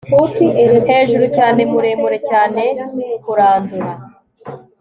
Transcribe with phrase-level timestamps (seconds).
[0.91, 2.61] Hejuru cyane muremure cyane
[3.23, 3.91] kurandura